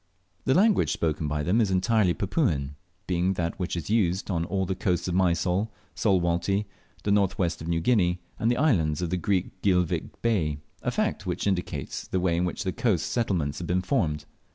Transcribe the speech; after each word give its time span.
The 0.45 0.55
language 0.55 0.91
spoken 0.91 1.27
by 1.27 1.43
them 1.43 1.61
is 1.61 1.69
entirely 1.69 2.15
Papuan, 2.15 2.75
being 3.05 3.33
that 3.33 3.59
which 3.59 3.75
is 3.75 3.91
used 3.91 4.31
on 4.31 4.45
all 4.45 4.65
the 4.65 4.73
coasts 4.73 5.07
of 5.07 5.13
Mysol, 5.13 5.71
Salwatty, 5.93 6.65
the 7.03 7.11
north 7.11 7.37
west 7.37 7.61
of 7.61 7.67
New 7.67 7.81
Guinea, 7.81 8.19
and 8.39 8.49
the 8.49 8.57
islands 8.57 9.03
in 9.03 9.09
the 9.09 9.17
great 9.17 9.61
Geelvink 9.61 10.13
Bay, 10.23 10.57
a 10.81 10.89
fact 10.89 11.27
which 11.27 11.45
indicates 11.45 12.07
the 12.07 12.19
way 12.19 12.35
in 12.35 12.45
which 12.45 12.63
the 12.63 12.73
coast 12.73 13.11
settlements 13.11 13.59
have 13.59 13.67
been 13.67 13.83
formed. 13.83 14.25